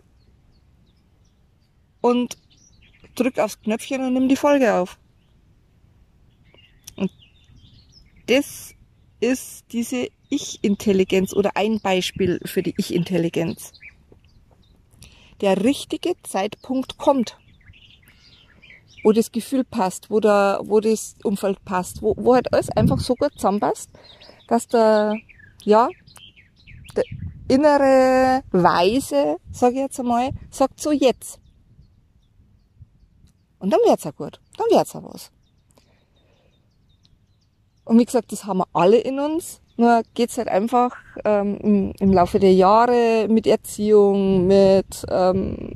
Und 2.02 2.38
drück 3.16 3.40
aufs 3.40 3.60
Knöpfchen 3.62 4.02
und 4.02 4.14
nimm 4.14 4.30
die 4.30 4.36
Folge 4.36 4.74
auf. 4.76 4.98
Und 6.96 7.12
das 8.28 8.74
ist 9.20 9.66
diese 9.72 10.08
Ich-Intelligenz 10.30 11.34
oder 11.34 11.52
ein 11.56 11.80
Beispiel 11.80 12.40
für 12.46 12.64
die 12.64 12.76
Ich-Intelligenz. 12.78 13.74
Der 15.42 15.64
richtige 15.64 16.14
Zeitpunkt 16.24 16.98
kommt 16.98 17.38
wo 19.04 19.12
das 19.12 19.32
Gefühl 19.32 19.64
passt, 19.64 20.10
wo, 20.10 20.20
der, 20.20 20.60
wo 20.64 20.80
das 20.80 21.16
Umfeld 21.24 21.64
passt, 21.66 22.02
wo, 22.02 22.16
wo 22.18 22.36
halt 22.36 22.52
alles 22.54 22.70
einfach 22.72 23.00
so 23.00 23.16
gut 23.16 23.34
zusammenpasst, 23.34 23.90
dass 24.48 24.68
der, 24.68 25.16
ja, 25.64 25.90
der 26.96 27.04
innere 27.48 28.44
Weise, 28.52 29.38
sage 29.52 29.76
ich 29.76 29.82
jetzt 29.82 30.00
einmal, 30.00 30.32
sagt 30.50 30.82
so 30.82 30.92
jetzt. 30.92 31.40
Und 33.60 33.72
dann 33.72 33.80
wird's 33.82 34.06
auch 34.06 34.16
gut. 34.16 34.40
Dann 34.58 34.68
wird's 34.70 34.96
auch 34.96 35.04
was. 35.04 35.32
Und 37.86 38.00
wie 38.00 38.06
gesagt, 38.06 38.32
das 38.32 38.46
haben 38.46 38.60
wir 38.60 38.68
alle 38.74 38.98
in 38.98 39.20
uns. 39.20 39.62
Nur 39.78 40.02
geht's 40.14 40.38
halt 40.38 40.48
einfach 40.48 40.96
ähm, 41.24 41.58
im, 41.62 41.94
im 42.00 42.14
Laufe 42.14 42.40
der 42.40 42.54
Jahre 42.54 43.28
mit 43.30 43.48
Erziehung, 43.48 44.48
mit 44.48 45.06
ähm, 45.10 45.72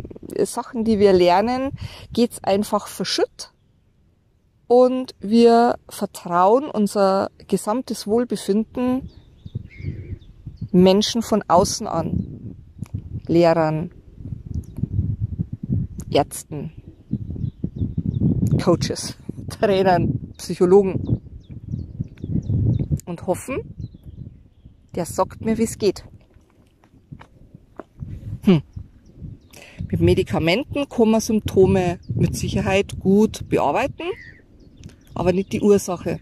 Sachen, 0.45 0.83
die 0.83 0.99
wir 0.99 1.13
lernen, 1.13 1.71
geht's 2.13 2.43
einfach 2.43 2.87
verschütt. 2.87 3.51
Und 4.67 5.15
wir 5.19 5.77
vertrauen 5.89 6.69
unser 6.69 7.29
gesamtes 7.47 8.07
Wohlbefinden 8.07 9.09
Menschen 10.71 11.21
von 11.21 11.43
außen 11.47 11.87
an. 11.87 12.55
Lehrern, 13.27 13.91
Ärzten, 16.09 16.71
Coaches, 18.63 19.17
Trainern, 19.49 20.33
Psychologen. 20.37 21.21
Und 23.05 23.27
hoffen, 23.27 23.75
der 24.95 25.05
sagt 25.05 25.43
mir, 25.43 25.57
wie 25.57 25.63
es 25.63 25.77
geht. 25.77 26.05
Mit 29.91 30.01
Medikamenten 30.01 30.87
kann 30.89 31.11
man 31.11 31.21
Symptome 31.21 31.99
mit 32.15 32.35
Sicherheit 32.35 32.99
gut 32.99 33.47
bearbeiten, 33.49 34.03
aber 35.13 35.33
nicht 35.33 35.53
die 35.53 35.61
Ursache. 35.61 36.19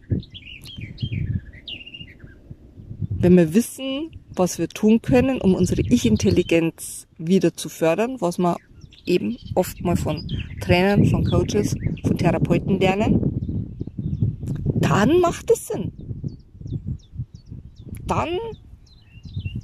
Wenn 3.09 3.37
wir 3.37 3.53
wissen, 3.53 4.11
was 4.35 4.59
wir 4.59 4.69
tun 4.69 5.01
können, 5.01 5.39
um 5.39 5.53
unsere 5.53 5.81
Ich-Intelligenz 5.81 7.07
wieder 7.17 7.53
zu 7.53 7.69
fördern, 7.69 8.17
was 8.19 8.37
wir 8.37 8.57
eben 9.05 9.37
oft 9.55 9.81
mal 9.81 9.97
von 9.97 10.27
Trainern, 10.61 11.05
von 11.05 11.25
Coaches, 11.25 11.75
von 12.05 12.17
Therapeuten 12.17 12.79
lernen, 12.79 13.21
dann 14.81 15.19
macht 15.19 15.51
es 15.51 15.67
Sinn 15.67 15.91
dann 18.09 18.39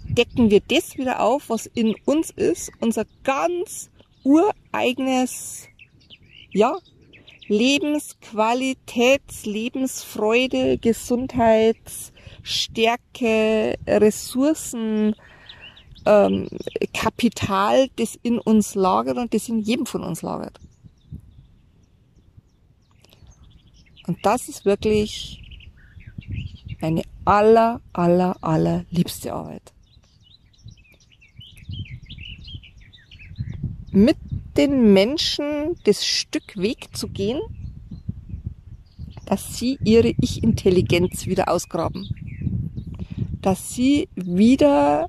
decken 0.07 0.49
wir 0.51 0.61
das 0.61 0.97
wieder 0.97 1.21
auf, 1.21 1.49
was 1.49 1.65
in 1.65 1.95
uns 2.05 2.29
ist, 2.29 2.71
unser 2.79 3.05
ganz 3.23 3.89
ureigenes, 4.25 5.67
ja, 6.51 6.77
Lebensqualitäts, 7.47 9.45
Lebensfreude, 9.45 10.79
Gesundheits, 10.79 12.11
Stärke, 12.41 13.75
Ressourcen, 13.87 15.15
ähm, 16.05 16.47
Kapital, 16.93 17.87
das 17.95 18.15
in 18.23 18.39
uns 18.39 18.75
lagert 18.75 19.17
und 19.17 19.33
das 19.33 19.47
in 19.47 19.59
jedem 19.59 19.85
von 19.85 20.03
uns 20.03 20.21
lagert. 20.21 20.59
Und 24.07 24.25
das 24.25 24.49
ist 24.49 24.65
wirklich 24.65 25.41
meine 26.81 27.03
aller, 27.25 27.81
aller, 27.93 28.35
aller 28.41 28.85
liebste 28.89 29.33
Arbeit. 29.33 29.74
Mit 33.95 34.17
den 34.57 34.91
Menschen 34.91 35.77
das 35.85 36.05
Stück 36.05 36.57
Weg 36.57 36.89
zu 36.97 37.07
gehen, 37.07 37.39
dass 39.25 39.57
sie 39.57 39.79
ihre 39.85 40.13
Ich-Intelligenz 40.19 41.27
wieder 41.27 41.47
ausgraben. 41.47 42.09
Dass 43.41 43.73
sie 43.73 44.09
wieder 44.13 45.07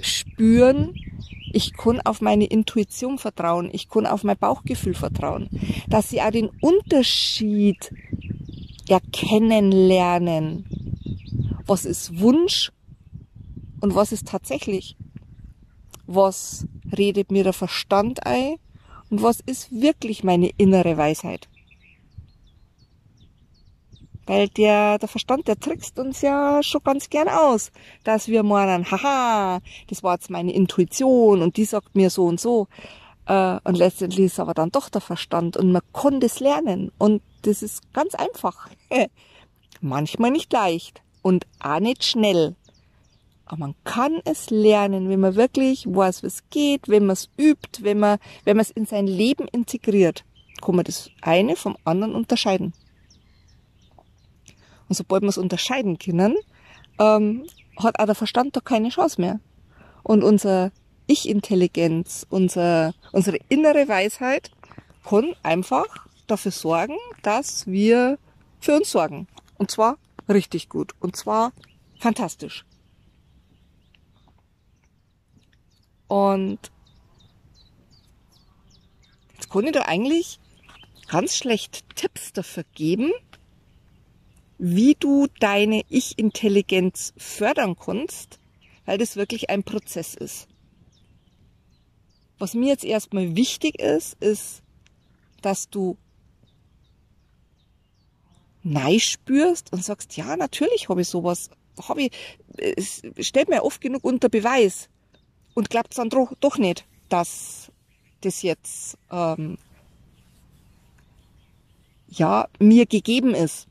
spüren, 0.00 0.96
ich 1.52 1.74
kann 1.74 2.00
auf 2.00 2.20
meine 2.20 2.46
Intuition 2.46 3.16
vertrauen, 3.16 3.70
ich 3.72 3.88
kann 3.88 4.06
auf 4.06 4.24
mein 4.24 4.38
Bauchgefühl 4.38 4.94
vertrauen, 4.94 5.48
dass 5.88 6.10
sie 6.10 6.20
auch 6.20 6.32
den 6.32 6.50
Unterschied 6.60 7.94
erkennen 8.88 9.70
lernen, 9.70 10.66
was 11.64 11.84
ist 11.84 12.18
Wunsch 12.18 12.72
und 13.80 13.94
was 13.94 14.10
ist 14.10 14.26
tatsächlich, 14.26 14.96
was 16.08 16.66
redet 16.96 17.30
mir 17.30 17.44
der 17.44 17.52
Verstand 17.52 18.26
ein 18.26 18.56
und 19.10 19.22
was 19.22 19.40
ist 19.40 19.70
wirklich 19.72 20.24
meine 20.24 20.50
innere 20.56 20.96
Weisheit. 20.96 21.48
Weil 24.26 24.48
der, 24.48 24.98
der 24.98 25.08
Verstand, 25.08 25.48
der 25.48 25.60
trickst 25.60 25.98
uns 25.98 26.22
ja 26.22 26.62
schon 26.62 26.82
ganz 26.82 27.10
gern 27.10 27.28
aus, 27.28 27.70
dass 28.04 28.28
wir 28.28 28.42
meinen, 28.42 28.90
haha, 28.90 29.60
das 29.88 30.02
war 30.02 30.14
jetzt 30.14 30.30
meine 30.30 30.52
Intuition 30.52 31.42
und 31.42 31.56
die 31.58 31.66
sagt 31.66 31.94
mir 31.94 32.08
so 32.08 32.24
und 32.24 32.40
so. 32.40 32.68
Äh, 33.26 33.58
und 33.64 33.76
letztendlich 33.76 34.26
ist 34.26 34.40
aber 34.40 34.54
dann 34.54 34.70
doch 34.70 34.88
der 34.88 35.02
Verstand 35.02 35.56
und 35.56 35.72
man 35.72 35.82
kann 35.92 36.20
das 36.20 36.40
lernen. 36.40 36.90
Und 36.96 37.22
das 37.42 37.62
ist 37.62 37.92
ganz 37.92 38.14
einfach. 38.14 38.68
Manchmal 39.82 40.30
nicht 40.30 40.52
leicht 40.52 41.02
und 41.20 41.46
auch 41.60 41.80
nicht 41.80 42.04
schnell. 42.04 42.56
Aber 43.46 43.58
man 43.58 43.74
kann 43.84 44.20
es 44.24 44.50
lernen, 44.50 45.08
wenn 45.08 45.20
man 45.20 45.34
wirklich 45.34 45.86
weiß, 45.86 46.22
was 46.22 46.48
geht, 46.50 46.88
wenn 46.88 47.06
man 47.06 47.14
es 47.14 47.28
übt, 47.38 47.82
wenn 47.82 47.98
man, 47.98 48.18
wenn 48.44 48.56
man 48.56 48.62
es 48.62 48.70
in 48.70 48.86
sein 48.86 49.06
Leben 49.06 49.46
integriert, 49.48 50.24
kann 50.62 50.76
man 50.76 50.84
das 50.84 51.10
eine 51.20 51.56
vom 51.56 51.76
anderen 51.84 52.14
unterscheiden. 52.14 52.72
Und 54.88 54.96
sobald 54.96 55.22
wir 55.22 55.28
es 55.28 55.38
unterscheiden 55.38 55.98
können, 55.98 56.36
ähm, 56.98 57.46
hat 57.76 57.98
auch 57.98 58.06
der 58.06 58.14
Verstand 58.14 58.56
doch 58.56 58.64
keine 58.64 58.88
Chance 58.88 59.20
mehr. 59.20 59.40
Und 60.02 60.22
unser 60.22 60.70
Ich-Intelligenz, 61.06 62.26
unser, 62.30 62.94
unsere 63.12 63.38
innere 63.48 63.88
Weisheit 63.88 64.50
kann 65.04 65.34
einfach 65.42 66.06
dafür 66.26 66.52
sorgen, 66.52 66.96
dass 67.22 67.66
wir 67.66 68.18
für 68.60 68.76
uns 68.76 68.90
sorgen. 68.90 69.26
Und 69.58 69.70
zwar 69.70 69.98
richtig 70.28 70.68
gut. 70.68 70.92
Und 71.00 71.16
zwar 71.16 71.52
fantastisch. 71.98 72.64
Und 76.08 76.58
jetzt 79.34 79.50
kann 79.50 79.66
ich 79.66 79.72
da 79.72 79.82
eigentlich 79.82 80.38
ganz 81.08 81.36
schlecht 81.36 81.84
Tipps 81.96 82.32
dafür 82.32 82.64
geben, 82.74 83.12
wie 84.58 84.94
du 84.98 85.26
deine 85.40 85.82
Ich-Intelligenz 85.88 87.12
fördern 87.16 87.76
kannst, 87.76 88.38
weil 88.84 88.98
das 88.98 89.16
wirklich 89.16 89.50
ein 89.50 89.64
Prozess 89.64 90.14
ist. 90.14 90.48
Was 92.38 92.54
mir 92.54 92.68
jetzt 92.68 92.84
erstmal 92.84 93.36
wichtig 93.36 93.78
ist, 93.78 94.14
ist, 94.20 94.62
dass 95.42 95.68
du 95.68 95.96
Nein 98.62 98.98
spürst 98.98 99.72
und 99.72 99.84
sagst, 99.84 100.16
ja, 100.16 100.36
natürlich 100.36 100.88
habe 100.88 101.02
ich 101.02 101.08
sowas, 101.08 101.50
habe 101.86 102.02
ich, 102.02 102.10
es 102.56 103.02
stellt 103.20 103.48
mir 103.48 103.62
oft 103.62 103.80
genug 103.80 104.04
unter 104.04 104.28
Beweis 104.28 104.88
und 105.54 105.70
glaubt 105.70 105.96
dann 105.96 106.10
doch, 106.10 106.32
doch 106.40 106.58
nicht, 106.58 106.84
dass 107.08 107.72
das 108.20 108.42
jetzt 108.42 108.98
ähm, 109.10 109.58
ja 112.08 112.48
mir 112.58 112.86
gegeben 112.86 113.34
ist. 113.34 113.66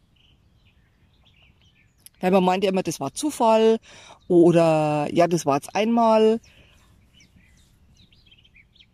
Weil 2.19 2.31
man 2.31 2.43
meint 2.43 2.63
ja 2.63 2.69
immer, 2.69 2.83
das 2.83 2.99
war 2.99 3.13
Zufall 3.13 3.79
oder 4.27 5.07
ja, 5.11 5.27
das 5.27 5.45
war 5.45 5.55
jetzt 5.55 5.75
einmal. 5.75 6.39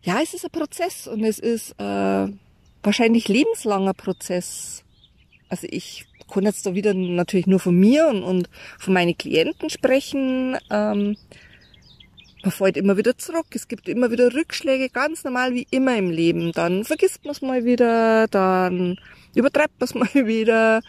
Ja, 0.01 0.19
es 0.21 0.33
ist 0.33 0.45
ein 0.45 0.51
Prozess 0.51 1.07
und 1.07 1.23
es 1.23 1.37
ist 1.37 1.79
äh, 1.79 2.27
wahrscheinlich 2.81 3.27
lebenslanger 3.27 3.93
Prozess. 3.93 4.83
Also 5.49 5.67
ich 5.69 6.05
kann 6.31 6.43
jetzt 6.43 6.65
da 6.65 6.73
wieder 6.73 6.93
natürlich 6.93 7.47
nur 7.47 7.59
von 7.59 7.75
mir 7.75 8.07
und, 8.07 8.23
und 8.23 8.49
von 8.77 8.93
meinen 8.93 9.17
Klienten 9.17 9.69
sprechen. 9.69 10.57
Ähm, 10.69 11.17
man 12.43 12.51
fällt 12.51 12.77
immer 12.77 12.97
wieder 12.97 13.17
zurück. 13.17 13.47
Es 13.51 13.67
gibt 13.67 13.89
immer 13.89 14.11
wieder 14.11 14.33
Rückschläge, 14.33 14.89
ganz 14.89 15.23
normal 15.23 15.53
wie 15.53 15.67
immer 15.71 15.97
im 15.97 16.09
Leben. 16.09 16.51
Dann 16.51 16.83
vergisst 16.85 17.25
man 17.25 17.31
es 17.31 17.41
mal 17.41 17.65
wieder, 17.65 18.27
dann 18.27 18.97
übertreibt 19.35 19.79
man 19.79 19.87
es 19.87 19.95
mal 20.15 20.27
wieder. 20.27 20.81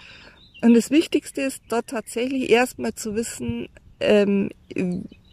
Und 0.63 0.75
das 0.75 0.91
Wichtigste 0.91 1.43
ist 1.43 1.63
da 1.69 1.83
tatsächlich 1.83 2.51
erstmal 2.51 2.95
zu 2.95 3.15
wissen, 3.15 3.69
ähm, 3.99 4.51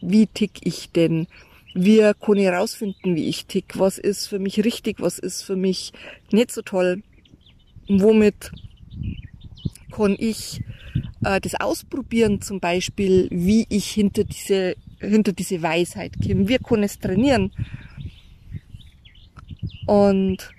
wie 0.02 0.28
tick 0.28 0.66
ich 0.66 0.92
denn? 0.92 1.28
Wie 1.74 2.00
kann 2.20 2.38
ich 2.38 2.46
herausfinden, 2.46 3.16
wie 3.16 3.28
ich 3.28 3.46
tick? 3.46 3.78
Was 3.78 3.98
ist 3.98 4.28
für 4.28 4.40
mich 4.40 4.64
richtig? 4.64 5.00
Was 5.00 5.20
ist 5.20 5.44
für 5.44 5.56
mich 5.56 5.94
nicht 6.32 6.52
so 6.52 6.62
toll? 6.62 7.04
Womit 7.88 8.52
kann 9.92 10.16
ich 10.18 10.62
äh, 11.24 11.40
das 11.40 11.56
ausprobieren, 11.56 12.42
zum 12.42 12.60
Beispiel, 12.60 13.28
wie 13.32 13.66
ich 13.70 13.90
hinter 13.90 14.24
diese, 14.24 14.76
hinter 15.00 15.34
diese 15.34 15.62
Weisheit 15.62 16.14
komme? 16.22 16.48
Wie 16.48 16.58
kann 16.58 16.84
es 16.84 17.00
trainieren? 17.00 17.52
Und 19.86 20.50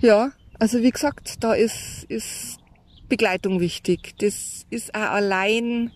ja, 0.00 0.32
also 0.58 0.82
wie 0.82 0.90
gesagt, 0.90 1.42
da 1.42 1.54
ist, 1.54 2.04
ist 2.08 2.58
Begleitung 3.08 3.60
wichtig. 3.60 4.14
Das 4.18 4.66
ist 4.70 4.94
auch 4.94 5.00
allein, 5.00 5.90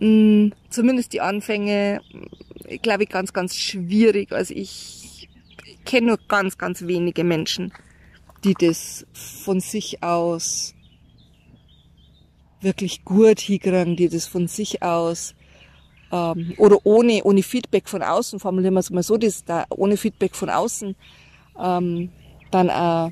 mh, 0.00 0.08
mm, 0.08 0.52
zumindest 0.70 1.12
die 1.12 1.20
Anfänge, 1.20 2.00
glaube 2.82 3.04
ich, 3.04 3.08
ganz, 3.08 3.32
ganz 3.32 3.56
schwierig. 3.56 4.32
Also 4.32 4.54
ich 4.54 5.28
kenne 5.84 6.08
nur 6.08 6.18
ganz, 6.28 6.58
ganz 6.58 6.82
wenige 6.86 7.24
Menschen, 7.24 7.72
die 8.44 8.54
das 8.54 9.06
von 9.12 9.60
sich 9.60 10.02
aus 10.02 10.74
wirklich 12.60 13.04
gut 13.04 13.38
hinkriegen, 13.38 13.96
die 13.96 14.08
das 14.08 14.26
von 14.26 14.48
sich 14.48 14.82
aus 14.82 15.35
ähm, 16.12 16.54
oder 16.58 16.78
ohne, 16.84 17.22
ohne 17.24 17.42
Feedback 17.42 17.88
von 17.88 18.02
außen, 18.02 18.38
formulieren 18.38 18.74
wir 18.74 18.80
es 18.80 18.90
mal 18.90 19.02
so, 19.02 19.16
das 19.16 19.44
da 19.44 19.64
ohne 19.70 19.96
Feedback 19.96 20.34
von 20.34 20.50
außen 20.50 20.94
ähm, 21.58 22.10
dann 22.50 22.70
auch 22.70 23.10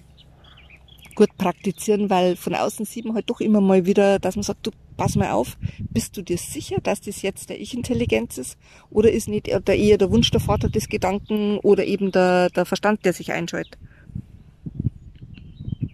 gut 1.14 1.36
praktizieren, 1.38 2.10
weil 2.10 2.36
von 2.36 2.54
außen 2.54 2.84
sieht 2.84 3.04
man 3.04 3.14
halt 3.14 3.30
doch 3.30 3.40
immer 3.40 3.60
mal 3.60 3.86
wieder, 3.86 4.18
dass 4.18 4.36
man 4.36 4.42
sagt, 4.42 4.66
du 4.66 4.70
pass 4.96 5.16
mal 5.16 5.30
auf, 5.32 5.56
bist 5.78 6.16
du 6.16 6.22
dir 6.22 6.38
sicher, 6.38 6.80
dass 6.82 7.00
das 7.00 7.22
jetzt 7.22 7.50
der 7.50 7.60
Ich-Intelligenz 7.60 8.38
ist 8.38 8.58
oder 8.90 9.10
ist 9.10 9.28
nicht 9.28 9.46
der 9.46 9.76
eher 9.76 9.98
der 9.98 10.10
Wunsch 10.10 10.30
der 10.30 10.40
Vater 10.40 10.68
des 10.68 10.88
Gedanken 10.88 11.58
oder 11.58 11.84
eben 11.84 12.12
der, 12.12 12.50
der 12.50 12.64
Verstand, 12.64 13.04
der 13.04 13.12
sich 13.12 13.32
einschaltet. 13.32 13.78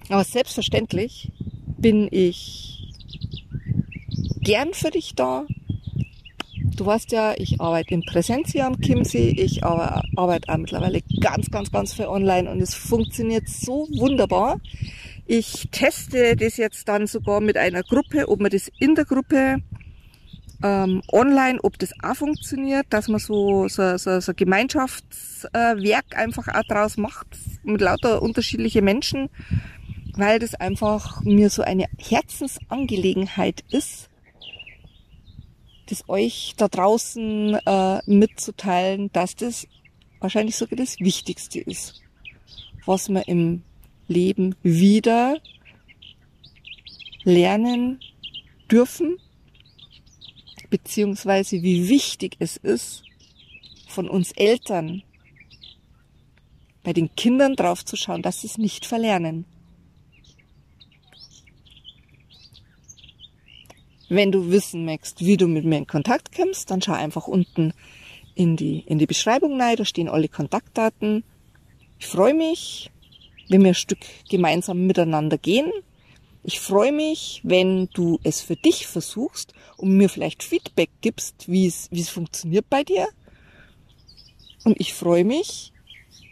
Aber 0.08 0.24
selbstverständlich 0.24 1.30
bin 1.78 2.08
ich 2.10 2.92
gern 4.40 4.74
für 4.74 4.90
dich 4.90 5.14
da. 5.14 5.46
Du 6.80 6.86
weißt 6.86 7.12
ja, 7.12 7.34
ich 7.36 7.60
arbeite 7.60 7.92
in 7.92 8.06
Präsenz 8.06 8.52
hier 8.52 8.64
am 8.64 8.80
Chiemsee. 8.80 9.34
Ich 9.36 9.62
arbeite 9.62 10.48
auch 10.48 10.56
mittlerweile 10.56 11.02
ganz, 11.20 11.50
ganz, 11.50 11.70
ganz 11.70 11.92
viel 11.92 12.06
online 12.06 12.50
und 12.50 12.58
es 12.62 12.74
funktioniert 12.74 13.50
so 13.50 13.86
wunderbar. 13.98 14.58
Ich 15.26 15.68
teste 15.70 16.36
das 16.36 16.56
jetzt 16.56 16.88
dann 16.88 17.06
sogar 17.06 17.42
mit 17.42 17.58
einer 17.58 17.82
Gruppe, 17.82 18.30
ob 18.30 18.40
man 18.40 18.50
das 18.50 18.70
in 18.78 18.94
der 18.94 19.04
Gruppe 19.04 19.58
ähm, 20.62 21.02
online, 21.12 21.58
ob 21.62 21.78
das 21.78 21.92
auch 22.02 22.16
funktioniert, 22.16 22.86
dass 22.88 23.08
man 23.08 23.20
so, 23.20 23.68
so, 23.68 23.98
so, 23.98 24.18
so 24.20 24.32
Gemeinschaftswerk 24.32 26.16
einfach 26.16 26.48
auch 26.48 26.64
draus 26.66 26.96
macht 26.96 27.26
mit 27.62 27.82
lauter 27.82 28.22
unterschiedliche 28.22 28.80
Menschen, 28.80 29.28
weil 30.14 30.38
das 30.38 30.54
einfach 30.54 31.20
mir 31.24 31.50
so 31.50 31.60
eine 31.60 31.88
Herzensangelegenheit 31.98 33.64
ist, 33.70 34.09
das 35.90 36.08
euch 36.08 36.54
da 36.56 36.68
draußen 36.68 37.54
äh, 37.54 38.00
mitzuteilen, 38.06 39.10
dass 39.12 39.34
das 39.34 39.66
wahrscheinlich 40.20 40.56
sogar 40.56 40.76
das 40.76 41.00
Wichtigste 41.00 41.60
ist, 41.60 42.00
was 42.86 43.08
man 43.08 43.22
im 43.24 43.62
Leben 44.06 44.54
wieder 44.62 45.38
lernen 47.24 48.00
dürfen, 48.70 49.18
beziehungsweise 50.68 51.62
wie 51.62 51.88
wichtig 51.88 52.36
es 52.38 52.56
ist, 52.56 53.02
von 53.88 54.08
uns 54.08 54.30
Eltern 54.32 55.02
bei 56.82 56.92
den 56.92 57.14
Kindern 57.14 57.56
drauf 57.56 57.84
zu 57.84 57.96
schauen, 57.96 58.22
dass 58.22 58.40
sie 58.40 58.46
es 58.46 58.58
nicht 58.58 58.86
verlernen. 58.86 59.44
Wenn 64.10 64.32
du 64.32 64.50
wissen 64.50 64.84
möchtest, 64.84 65.24
wie 65.24 65.36
du 65.36 65.46
mit 65.46 65.64
mir 65.64 65.78
in 65.78 65.86
Kontakt 65.86 66.34
kommst, 66.34 66.72
dann 66.72 66.82
schau 66.82 66.94
einfach 66.94 67.28
unten 67.28 67.72
in 68.34 68.56
die, 68.56 68.80
in 68.80 68.98
die 68.98 69.06
Beschreibung 69.06 69.60
rein, 69.60 69.76
da 69.76 69.84
stehen 69.84 70.08
alle 70.08 70.26
Kontaktdaten. 70.26 71.22
Ich 72.00 72.08
freue 72.08 72.34
mich, 72.34 72.90
wenn 73.48 73.62
wir 73.62 73.68
ein 73.68 73.74
Stück 73.76 74.00
gemeinsam 74.28 74.84
miteinander 74.84 75.38
gehen. 75.38 75.70
Ich 76.42 76.58
freue 76.58 76.90
mich, 76.90 77.40
wenn 77.44 77.88
du 77.92 78.18
es 78.24 78.40
für 78.40 78.56
dich 78.56 78.88
versuchst 78.88 79.54
und 79.76 79.96
mir 79.96 80.08
vielleicht 80.08 80.42
Feedback 80.42 80.90
gibst, 81.02 81.48
wie 81.48 81.68
es, 81.68 81.86
wie 81.92 82.00
es 82.00 82.08
funktioniert 82.08 82.68
bei 82.68 82.82
dir. 82.82 83.06
Und 84.64 84.80
ich 84.80 84.92
freue 84.92 85.24
mich, 85.24 85.72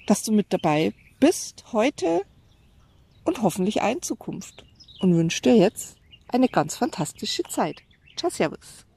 dass 0.08 0.24
du 0.24 0.32
mit 0.32 0.46
dabei 0.48 0.94
bist 1.20 1.66
heute 1.72 2.22
und 3.22 3.40
hoffentlich 3.40 3.76
in 3.76 4.02
Zukunft. 4.02 4.64
Und 4.98 5.14
wünsche 5.14 5.42
dir 5.42 5.54
jetzt 5.54 5.97
eine 6.28 6.48
ganz 6.48 6.76
fantastische 6.76 7.42
Zeit. 7.44 7.82
Ciao, 8.16 8.30
Servus. 8.30 8.87